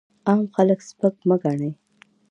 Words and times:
عام 0.27 0.41
خلک 0.55 0.79
سپک 0.89 1.15
مه 1.27 1.35
ګڼئ! 1.41 1.71